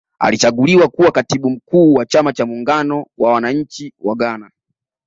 [0.19, 4.51] Alichaguliwa kuwa katibu mkuu wa chama cha muungano wa wananchi wa Ghana